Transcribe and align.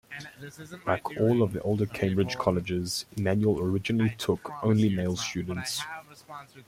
Like 0.87 1.05
all 1.19 1.43
of 1.43 1.53
the 1.53 1.61
older 1.61 1.85
Cambridge 1.85 2.35
Colleges, 2.35 3.05
Emmanuel 3.17 3.59
originally 3.61 4.15
took 4.17 4.51
only 4.63 4.89
male 4.89 5.15
students. 5.15 5.79